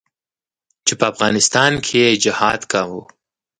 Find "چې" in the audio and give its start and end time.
0.85-0.93